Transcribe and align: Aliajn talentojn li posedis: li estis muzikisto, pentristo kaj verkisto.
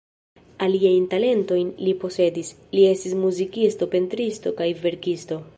Aliajn 0.67 1.05
talentojn 1.11 1.69
li 1.89 1.93
posedis: 2.05 2.51
li 2.77 2.89
estis 2.95 3.17
muzikisto, 3.27 3.93
pentristo 3.95 4.59
kaj 4.63 4.73
verkisto. 4.89 5.43